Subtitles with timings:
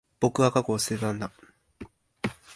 [0.19, 1.31] 僕は、過去を捨てたんだ。